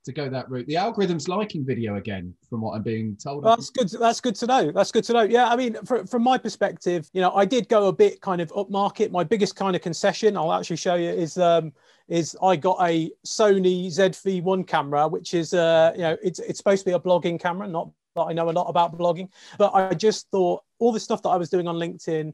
[0.06, 0.68] to go that route.
[0.68, 3.44] The algorithm's liking video again, from what I'm being told.
[3.44, 3.90] Well, that's good.
[3.90, 4.72] That's good to know.
[4.72, 5.22] That's good to know.
[5.24, 8.42] Yeah, I mean, for, from my perspective, you know, I did go a bit kind
[8.42, 9.12] of upmarket.
[9.12, 11.72] My biggest kind of concession, I'll actually show you, is um,
[12.08, 16.84] is I got a Sony ZV-1 camera, which is uh, you know, it's it's supposed
[16.84, 19.94] to be a vlogging camera, not that I know a lot about vlogging, but I
[19.94, 22.34] just thought all the stuff that I was doing on LinkedIn.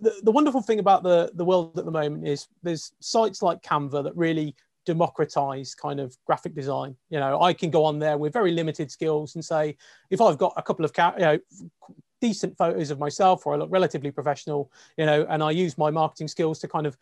[0.00, 3.60] The, the wonderful thing about the, the world at the moment is there's sites like
[3.62, 4.54] Canva that really
[4.88, 6.96] democratize kind of graphic design.
[7.10, 9.76] You know, I can go on there with very limited skills and say,
[10.08, 11.38] if I've got a couple of you know
[12.20, 15.90] decent photos of myself or I look relatively professional, you know, and I use my
[15.90, 16.96] marketing skills to kind of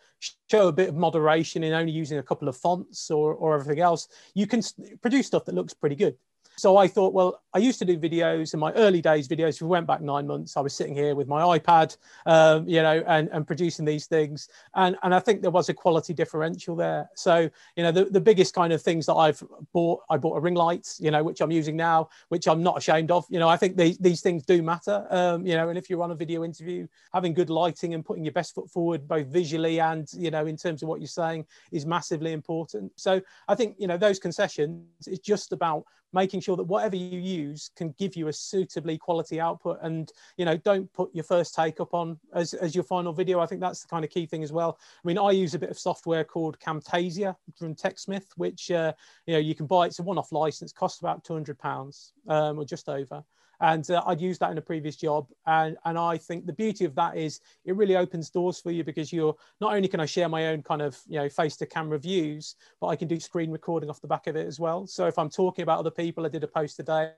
[0.50, 3.80] show a bit of moderation in only using a couple of fonts or, or everything
[3.80, 4.62] else, you can
[5.00, 6.16] produce stuff that looks pretty good.
[6.58, 9.60] So I thought, well, I used to do videos in my early days videos.
[9.60, 13.02] We went back nine months, I was sitting here with my iPad, um, you know,
[13.06, 14.48] and, and producing these things.
[14.74, 17.10] And, and I think there was a quality differential there.
[17.14, 19.42] So, you know, the, the biggest kind of things that I've
[19.72, 22.78] bought, I bought a ring light, you know, which I'm using now, which I'm not
[22.78, 23.26] ashamed of.
[23.28, 26.02] You know, I think these, these things do matter, um, you know, and if you're
[26.02, 29.80] on a video interview, having good lighting and putting your best foot forward, both visually
[29.80, 32.92] and, you know, in terms of what you're saying is massively important.
[32.96, 37.18] So I think, you know, those concessions, it's just about making sure that whatever you
[37.18, 39.78] use can give you a suitably quality output.
[39.82, 43.40] And you know don't put your first take up on as, as your final video.
[43.40, 44.78] I think that's the kind of key thing as well.
[45.04, 48.92] I mean i use a bit of software called camtasia from techsmith which uh,
[49.26, 52.64] you know you can buy it's a one-off license costs about 200 pounds um, or
[52.64, 53.22] just over
[53.60, 55.26] and uh, I'd used that in a previous job.
[55.46, 58.84] And, and I think the beauty of that is it really opens doors for you
[58.84, 61.66] because you're not only can I share my own kind of, you know, face to
[61.66, 64.86] camera views, but I can do screen recording off the back of it as well.
[64.86, 67.12] So if I'm talking about other people, I did a post today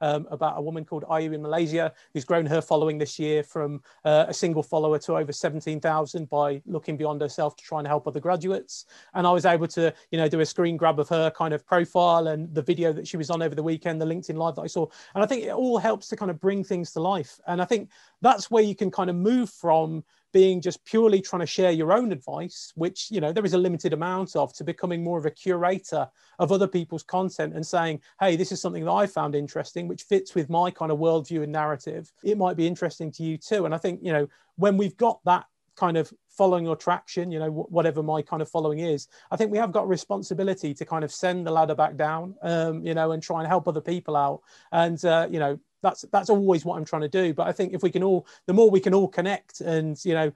[0.00, 3.82] um, about a woman called Ayu in Malaysia who's grown her following this year from
[4.04, 8.06] uh, a single follower to over 17,000 by looking beyond herself to try and help
[8.06, 8.86] other graduates.
[9.14, 11.66] And I was able to, you know, do a screen grab of her kind of
[11.66, 14.62] profile and the video that she was on over the weekend, the LinkedIn live that
[14.62, 14.86] I saw.
[15.14, 17.40] And I think it all helps to kind of bring things to life.
[17.46, 21.40] And I think that's where you can kind of move from being just purely trying
[21.40, 24.64] to share your own advice, which you know there is a limited amount of, to
[24.64, 26.08] becoming more of a curator
[26.40, 30.02] of other people's content and saying, hey, this is something that I found interesting, which
[30.02, 32.12] fits with my kind of worldview and narrative.
[32.24, 33.64] It might be interesting to you too.
[33.64, 37.38] And I think you know when we've got that kind of following your traction, you
[37.38, 41.04] know, whatever my kind of following is, I think we have got responsibility to kind
[41.04, 44.16] of send the ladder back down, um, you know, and try and help other people
[44.16, 44.40] out.
[44.72, 47.34] And, uh, you know, that's that's always what I'm trying to do.
[47.34, 50.14] But I think if we can all, the more we can all connect and you
[50.14, 50.32] know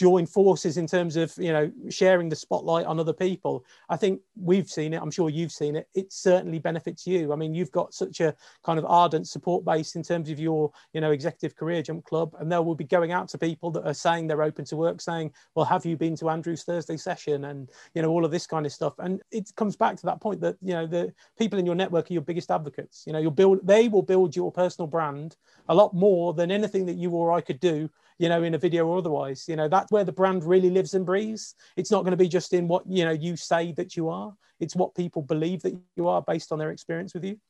[0.00, 3.62] join forces in terms of you know sharing the spotlight on other people.
[3.90, 5.88] I think we've seen it i'm sure you've seen it.
[5.94, 7.34] It certainly benefits you.
[7.34, 8.34] I mean you've got such a
[8.64, 12.34] kind of ardent support base in terms of your you know executive career jump club
[12.38, 15.02] and they will be going out to people that are saying they're open to work
[15.02, 17.44] saying well have you been to andrew's thursday session?
[17.44, 18.94] and you know all of this kind of stuff.
[19.00, 22.10] And it comes back to that point that you know the people in your network
[22.10, 23.04] are your biggest advocates.
[23.06, 25.36] You know you'll build they will build your personal brand
[25.68, 27.90] a lot more than anything that you or i could do
[28.20, 29.46] you know, in a video or otherwise.
[29.48, 31.54] You know, that's where the brand really lives and breathes.
[31.78, 34.34] It's not going to be just in what, you know, you say that you are.
[34.60, 37.40] It's what people believe that you are based on their experience with you.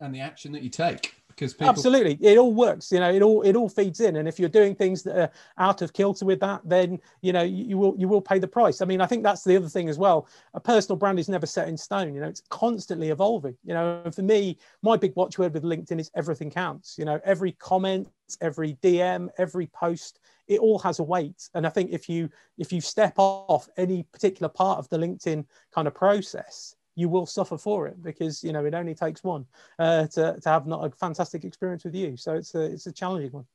[0.00, 1.14] And the action that you take.
[1.38, 1.68] Because people...
[1.68, 2.18] absolutely.
[2.20, 4.16] It all works you know it all it all feeds in.
[4.16, 7.42] And if you're doing things that are out of kilter with that then you know
[7.42, 8.80] you, you will you will pay the price.
[8.80, 10.28] I mean i think that's the other thing as well.
[10.54, 14.02] A personal brand is never set in stone you know it's constantly evolving you know.
[14.04, 17.20] And for me my big watchword with linkedin is everything counts you know.
[17.24, 18.08] Every comment
[18.40, 21.48] every dm every post it all has a weight.
[21.54, 25.44] And i think if you if you step off any particular part of the linkedin
[25.72, 29.46] kind of process you will suffer for it because you know it only takes one
[29.78, 32.16] uh, to, to have not a fantastic experience with you.
[32.16, 33.46] So it's a it's a challenging one.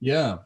[0.00, 0.38] Yeah.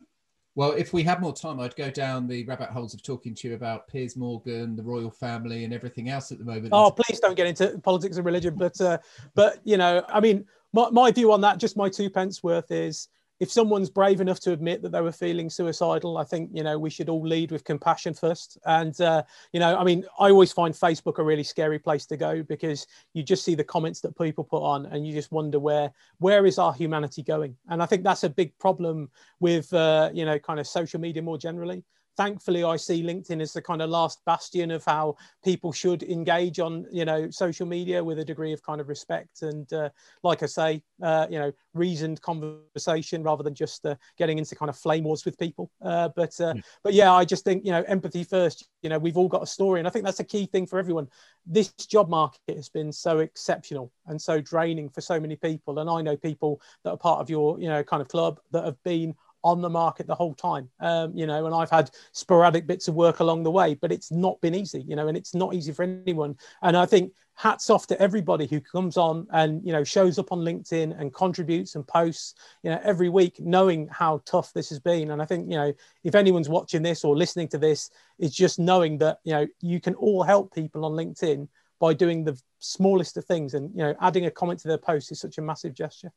[0.56, 3.48] Well, if we had more time, I'd go down the rabbit holes of talking to
[3.48, 6.70] you about Piers Morgan, the royal family, and everything else at the moment.
[6.72, 8.56] Oh, please don't get into politics and religion.
[8.56, 8.98] But uh,
[9.36, 12.72] but you know, I mean, my, my view on that, just my two pence worth
[12.72, 13.08] is
[13.40, 16.78] if someone's brave enough to admit that they were feeling suicidal, I think you know
[16.78, 18.58] we should all lead with compassion first.
[18.66, 19.22] And uh,
[19.52, 22.86] you know, I mean, I always find Facebook a really scary place to go because
[23.14, 26.44] you just see the comments that people put on, and you just wonder where where
[26.44, 27.56] is our humanity going.
[27.68, 29.10] And I think that's a big problem
[29.40, 31.82] with uh, you know kind of social media more generally
[32.16, 36.58] thankfully i see linkedin as the kind of last bastion of how people should engage
[36.60, 39.88] on you know social media with a degree of kind of respect and uh,
[40.22, 44.68] like i say uh, you know reasoned conversation rather than just uh, getting into kind
[44.68, 46.62] of flame wars with people uh, but uh, mm.
[46.82, 49.46] but yeah i just think you know empathy first you know we've all got a
[49.46, 51.08] story and i think that's a key thing for everyone
[51.46, 55.88] this job market has been so exceptional and so draining for so many people and
[55.88, 58.82] i know people that are part of your you know kind of club that have
[58.82, 59.14] been
[59.44, 60.68] on the market the whole time.
[60.80, 64.10] Um, you know and i've had sporadic bits of work along the way but it's
[64.10, 66.36] not been easy you know and it's not easy for anyone.
[66.62, 70.30] And i think hats off to everybody who comes on and you know shows up
[70.30, 74.78] on linkedin and contributes and posts you know every week knowing how tough this has
[74.78, 75.10] been.
[75.10, 75.72] And i think you know
[76.04, 79.80] if anyone's watching this or listening to this it's just knowing that you know you
[79.80, 81.48] can all help people on linkedin
[81.80, 83.54] by doing the smallest of things.
[83.54, 86.12] And you know adding a comment to their post is such a massive gesture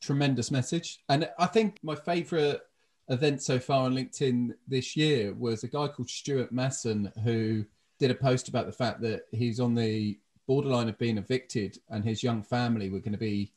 [0.00, 1.00] tremendous message.
[1.08, 2.60] And I think my favorite
[3.08, 7.64] event so far on LinkedIn this year was a guy called Stuart Masson who
[7.98, 12.04] did a post about the fact that he's on the borderline of being evicted and
[12.04, 13.52] his young family were going to be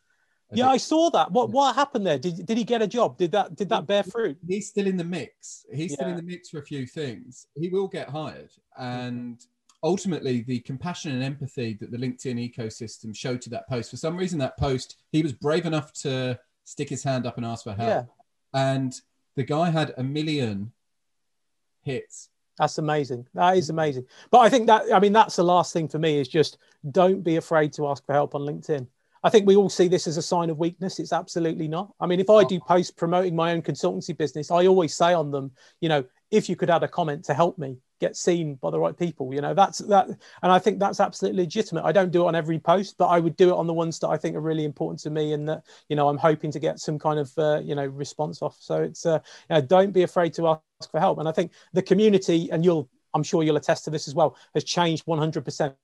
[0.53, 1.31] yeah i saw that.
[1.31, 2.17] What what happened there?
[2.19, 3.17] Did, did he get a job?
[3.17, 4.37] Did that did that bear fruit?
[4.45, 5.65] He's still in the mix.
[5.73, 5.95] He's yeah.
[5.95, 7.47] still in the mix for a few things.
[7.55, 8.51] He will get hired.
[8.77, 8.83] Mm-hmm.
[8.83, 9.45] And
[9.83, 13.89] ultimately the compassion and empathy that the LinkedIn ecosystem showed to that post.
[13.89, 17.45] For some reason, that post, he was brave enough to stick his hand up and
[17.45, 17.89] ask for help.
[17.89, 18.03] Yeah.
[18.53, 18.93] And
[19.35, 20.71] the guy had a million
[21.83, 22.29] hits.
[22.57, 23.27] That's amazing.
[23.33, 24.05] That is amazing.
[24.29, 26.57] But I think that, I mean, that's the last thing for me is just
[26.91, 28.85] don't be afraid to ask for help on LinkedIn.
[29.23, 30.99] I think we all see this as a sign of weakness.
[30.99, 31.93] It's absolutely not.
[31.99, 35.31] I mean, if I do posts promoting my own consultancy business, I always say on
[35.31, 38.69] them, you know, if you could add a comment to help me, get seen by
[38.69, 41.85] the right people you know that's that and i think that's absolutely legitimate.
[41.85, 43.99] I don't do it on every post but i would do it on the ones
[43.99, 46.59] that i think are really important to me and that you know i'm hoping to
[46.59, 48.57] get some kind of uh, you know response off.
[48.59, 51.19] So it's uh, you know, don't be afraid to ask for help.
[51.19, 54.35] And i think the community and you'll i'm sure you'll attest to this as well
[54.53, 55.75] has changed 100%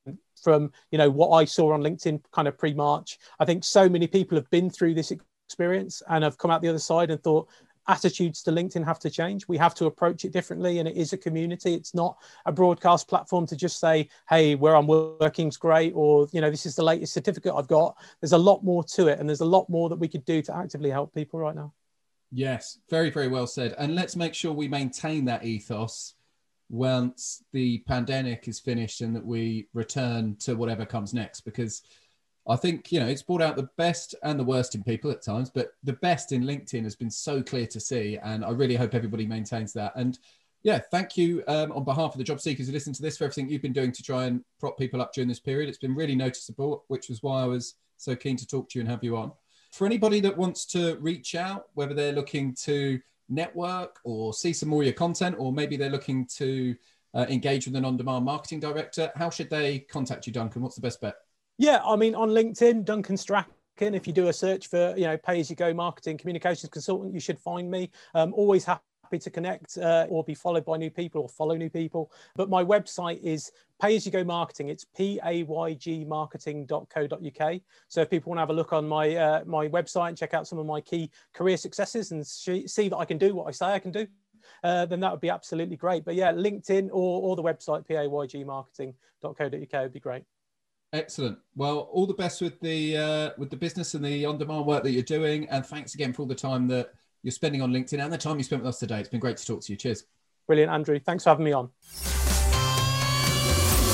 [0.41, 3.19] from you know what i saw on linkedin kind of pre-march.
[3.39, 5.11] I think so many people have been through this
[5.47, 7.47] experience and have come out the other side and thought
[7.87, 9.47] attitudes to LinkedIn have to change.
[9.47, 11.73] We have to approach it differently, and it is a community.
[11.73, 16.27] It's not a broadcast platform to just say, "Hey, where I'm working is great," or
[16.31, 19.19] you know, "This is the latest certificate I've got." There's a lot more to it,
[19.19, 21.73] and there's a lot more that we could do to actively help people right now.
[22.31, 23.73] Yes, very, very well said.
[23.77, 26.15] And let's make sure we maintain that ethos
[26.69, 31.83] once the pandemic is finished and that we return to whatever comes next, because
[32.49, 35.21] I think you know it's brought out the best and the worst in people at
[35.21, 38.75] times, but the best in LinkedIn has been so clear to see, and I really
[38.75, 39.93] hope everybody maintains that.
[39.95, 40.17] And
[40.63, 43.25] yeah, thank you um, on behalf of the job seekers who listen to this for
[43.25, 45.69] everything you've been doing to try and prop people up during this period.
[45.69, 48.81] It's been really noticeable, which was why I was so keen to talk to you
[48.81, 49.31] and have you on.
[49.71, 54.69] For anybody that wants to reach out, whether they're looking to network or see some
[54.69, 56.75] more of your content, or maybe they're looking to
[57.13, 60.61] uh, engage with an on-demand marketing director, how should they contact you, Duncan?
[60.61, 61.15] What's the best bet?
[61.57, 63.53] Yeah, I mean, on LinkedIn, Duncan Strachan.
[63.79, 67.13] If you do a search for, you know, pay as you go marketing communications consultant,
[67.13, 67.91] you should find me.
[68.15, 68.81] Um, always happy
[69.19, 72.11] to connect uh, or be followed by new people or follow new people.
[72.35, 73.51] But my website is
[73.81, 74.69] pay as you go marketing.
[74.69, 77.61] It's p a y g marketing.co.uk.
[77.87, 80.33] So if people want to have a look on my uh, my website and check
[80.33, 83.51] out some of my key career successes and see that I can do what I
[83.51, 84.07] say I can do,
[84.63, 86.03] uh, then that would be absolutely great.
[86.03, 90.23] But yeah, LinkedIn or, or the website p a y g marketing.co.uk would be great.
[90.93, 91.37] Excellent.
[91.55, 94.91] Well, all the best with the uh, with the business and the on-demand work that
[94.91, 98.11] you're doing, and thanks again for all the time that you're spending on LinkedIn and
[98.11, 98.99] the time you spent with us today.
[98.99, 99.77] It's been great to talk to you.
[99.77, 100.05] Cheers.
[100.47, 100.99] Brilliant, Andrew.
[100.99, 101.69] Thanks for having me on.